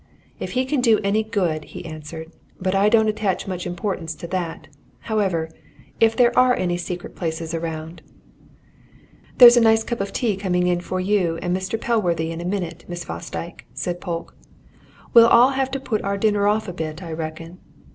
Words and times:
"If 0.39 0.53
he 0.53 0.65
can 0.65 0.81
do 0.81 0.97
any 1.03 1.21
good," 1.21 1.63
he 1.63 1.85
answered. 1.85 2.31
"But 2.59 2.73
I 2.73 2.89
don't 2.89 3.07
attach 3.07 3.45
much 3.47 3.67
importance 3.67 4.15
to 4.15 4.27
that. 4.29 4.67
However 5.01 5.47
if 5.99 6.15
there 6.15 6.35
are 6.35 6.55
any 6.55 6.75
secret 6.75 7.15
places 7.15 7.53
around" 7.53 8.01
"There's 9.37 9.57
a 9.57 9.61
nice 9.61 9.83
cup 9.83 10.01
of 10.01 10.11
tea 10.11 10.37
coming 10.37 10.65
in 10.65 10.81
for 10.81 10.99
you 10.99 11.37
and 11.43 11.55
Mr. 11.55 11.79
Pellworthy 11.79 12.31
in 12.31 12.41
a 12.41 12.45
minute, 12.45 12.83
Miss 12.87 13.05
Fosdyke," 13.05 13.67
said 13.75 14.01
Polke. 14.01 14.35
"We'll 15.13 15.27
all 15.27 15.51
have 15.51 15.69
to 15.69 15.79
put 15.79 16.01
our 16.01 16.17
dinner 16.17 16.47
off 16.47 16.67
a 16.67 16.73
bit, 16.73 17.03
I 17.03 17.11
reckon." 17.13 17.59